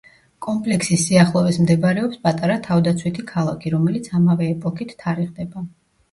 [0.43, 5.63] კომპლექსის სიახლოვეს მდებარეობს პატარა თავდაცვითი ქალაქი, რომელიც ამავე ეპოქით თარიღდება.